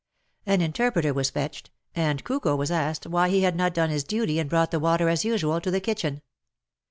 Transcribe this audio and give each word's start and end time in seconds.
An 0.47 0.61
interpreter 0.61 1.13
was 1.13 1.29
fetched, 1.29 1.69
and 1.95 2.23
Kuko 2.23 2.55
was 2.57 2.71
asked 2.71 3.05
why 3.05 3.29
he 3.29 3.43
had 3.43 3.55
not 3.55 3.71
done 3.75 3.91
his 3.91 4.03
duty 4.03 4.39
and 4.39 4.49
brought 4.49 4.71
the 4.71 4.79
water 4.79 5.09
as 5.09 5.23
usual 5.23 5.61
to 5.61 5.69
the 5.69 5.79
kitchen 5.79 6.23